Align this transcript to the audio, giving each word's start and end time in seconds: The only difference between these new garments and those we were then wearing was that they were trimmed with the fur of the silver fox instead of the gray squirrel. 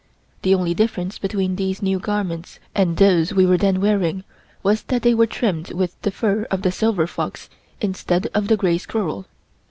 The 0.41 0.55
only 0.55 0.73
difference 0.73 1.19
between 1.19 1.55
these 1.57 1.83
new 1.83 1.99
garments 1.99 2.59
and 2.73 2.97
those 2.97 3.33
we 3.35 3.45
were 3.45 3.59
then 3.59 3.79
wearing 3.79 4.23
was 4.63 4.81
that 4.85 5.03
they 5.03 5.13
were 5.13 5.27
trimmed 5.27 5.71
with 5.73 5.95
the 6.01 6.09
fur 6.09 6.47
of 6.49 6.63
the 6.63 6.71
silver 6.71 7.05
fox 7.05 7.51
instead 7.81 8.25
of 8.33 8.47
the 8.47 8.57
gray 8.57 8.79
squirrel. 8.79 9.27